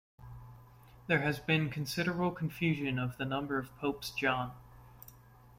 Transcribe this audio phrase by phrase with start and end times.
[1.05, 4.51] There has been considerable confusion of the number of Popes John.